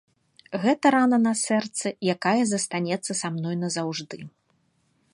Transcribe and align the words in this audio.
Гэта 0.63 0.91
рана 0.95 1.19
на 1.25 1.33
сэрцы, 1.41 1.87
якая 2.15 2.43
застанецца 2.55 3.11
са 3.23 3.27
мной 3.37 3.55
назаўжды. 3.67 4.17